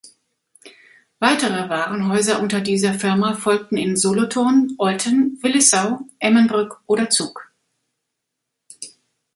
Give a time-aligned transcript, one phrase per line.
[1.19, 7.51] Weitere Warenhäuser unter dieser Firma folgten in Solothurn, Olten, Willisau, Emmenbrücke oder Zug.